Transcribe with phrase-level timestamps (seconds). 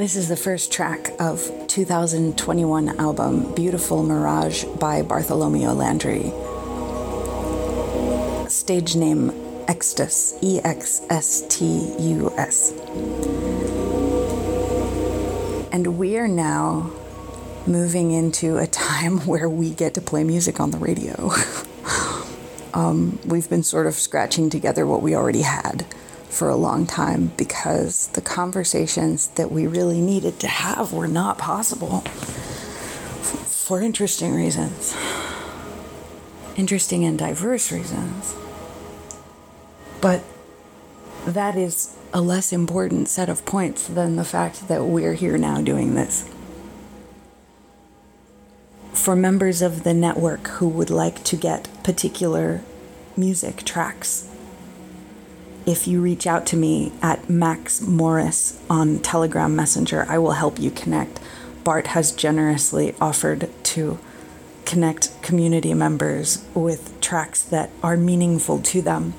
[0.00, 6.32] This is the first track of 2021 album Beautiful Mirage by Bartholomew Landry.
[8.48, 9.30] Stage name
[9.66, 12.72] Extus, E X S T U S.
[15.70, 16.90] And we are now
[17.66, 21.30] moving into a time where we get to play music on the radio.
[22.72, 25.84] um, we've been sort of scratching together what we already had
[26.30, 31.36] for a long time because the conversations that we really needed to have were not
[31.36, 32.00] possible
[33.70, 34.96] for interesting reasons.
[36.56, 38.34] Interesting and diverse reasons.
[40.00, 40.24] But
[41.26, 45.60] that is a less important set of points than the fact that we're here now
[45.60, 46.28] doing this.
[48.92, 52.62] For members of the network who would like to get particular
[53.16, 54.28] music tracks,
[55.70, 60.58] if you reach out to me at Max Morris on Telegram Messenger, I will help
[60.58, 61.20] you connect.
[61.62, 64.00] Bart has generously offered to
[64.64, 69.14] connect community members with tracks that are meaningful to them.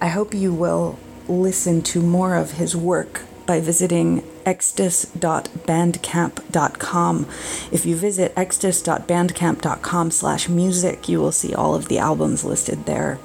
[0.00, 7.26] I hope you will listen to more of his work by visiting extus.bandcamp.com.
[7.70, 13.20] If you visit extus.bandcamp.com slash music, you will see all of the albums listed there.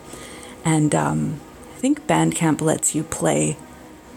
[0.64, 1.40] And um,
[1.80, 3.56] think Bandcamp lets you play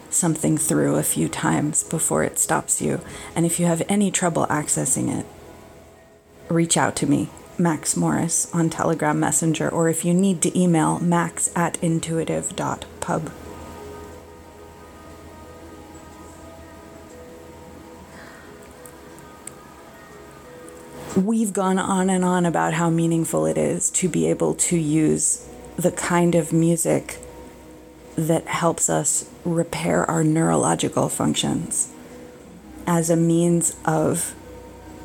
[0.09, 2.99] something through a few times before it stops you.
[3.37, 5.25] And if you have any trouble accessing it,
[6.49, 7.29] reach out to me.
[7.57, 13.31] Max Morris on Telegram Messenger, or if you need to email, max at intuitive.pub.
[21.15, 25.47] We've gone on and on about how meaningful it is to be able to use
[25.77, 27.19] the kind of music
[28.15, 31.91] that helps us repair our neurological functions
[32.85, 34.35] as a means of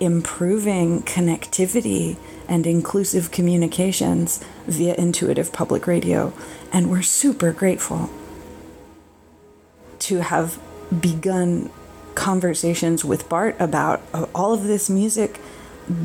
[0.00, 2.16] improving connectivity
[2.48, 6.32] and inclusive communications via intuitive public radio.
[6.72, 8.10] And we're super grateful
[10.00, 10.58] to have
[11.00, 11.70] begun
[12.14, 14.02] conversations with Bart about
[14.34, 15.40] all of this music,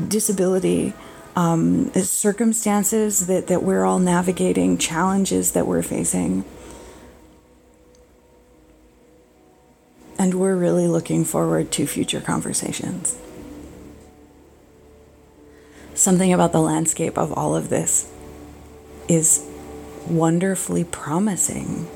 [0.08, 0.92] disability,
[1.36, 6.44] um, circumstances that, that we're all navigating, challenges that we're facing.
[10.24, 13.18] And we're really looking forward to future conversations
[15.94, 18.10] something about the landscape of all of this
[19.08, 19.46] is
[20.06, 21.86] wonderfully promising.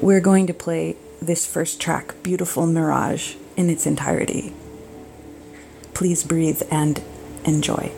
[0.00, 4.52] We're going to play this first track, Beautiful Mirage, in its entirety.
[5.94, 7.00] Please breathe and
[7.44, 7.92] enjoy.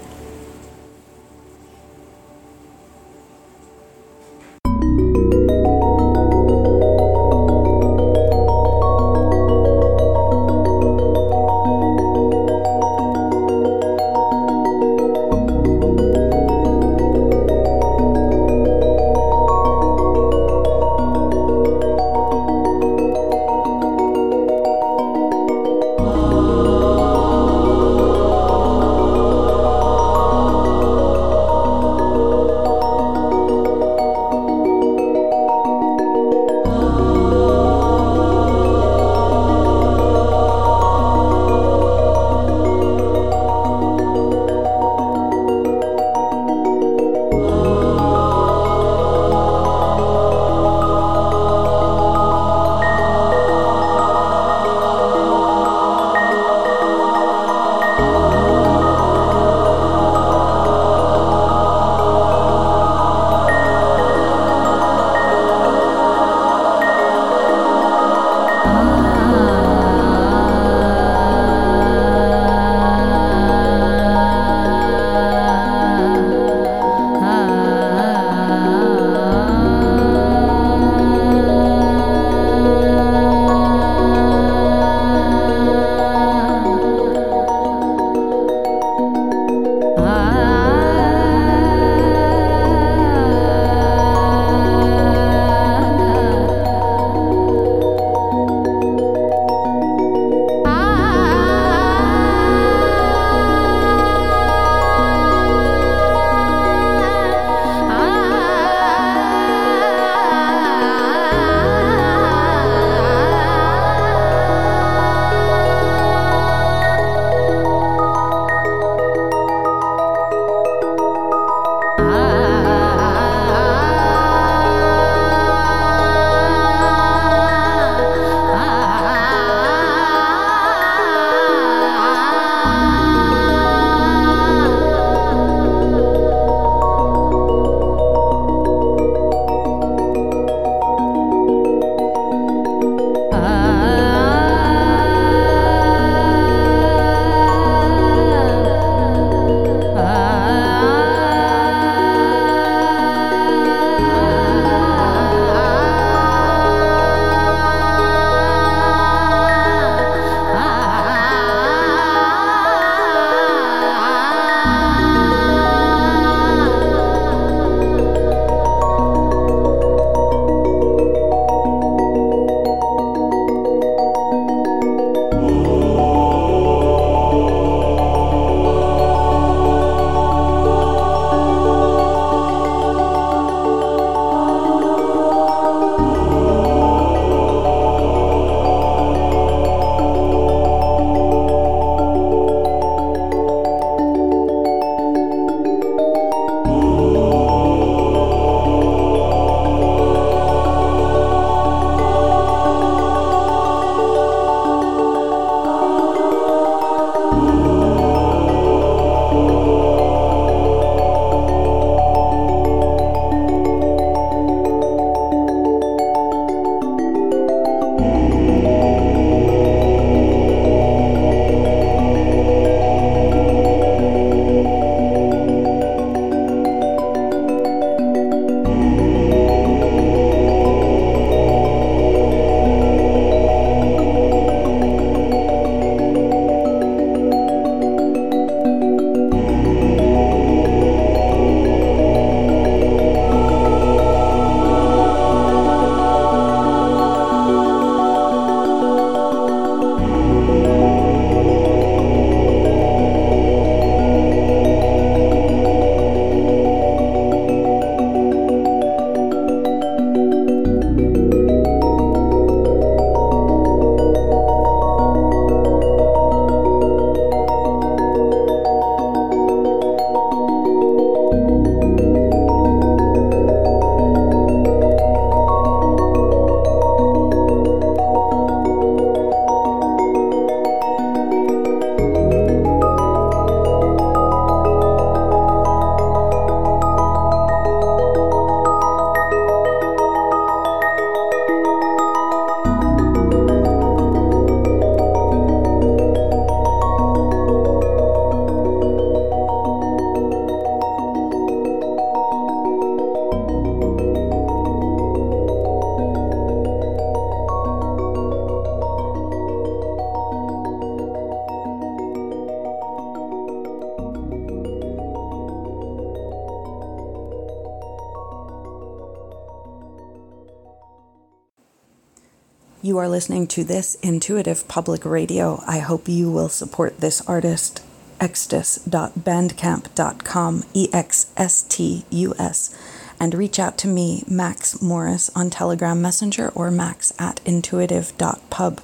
[322.84, 327.82] You are listening to this intuitive public radio, I hope you will support this artist,
[328.20, 332.78] extus.bandcamp.com, E X S T U S,
[333.18, 338.82] and reach out to me, Max Morris, on Telegram Messenger or max at intuitive.pub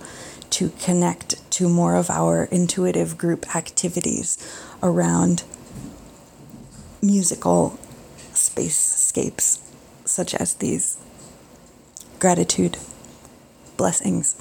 [0.49, 4.38] to connect to more of our intuitive group activities
[4.83, 5.42] around
[7.02, 7.78] musical
[8.33, 9.61] spacescapes
[10.07, 10.97] such as these.
[12.19, 12.78] Gratitude.
[13.80, 14.37] Blessings.